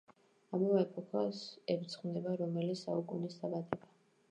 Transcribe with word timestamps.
ამავე 0.57 0.79
ეპოქას 0.83 1.43
ეძღვნება 1.75 2.35
რომანი 2.41 2.81
„საუკუნის 2.83 3.39
დაბადება“. 3.45 3.95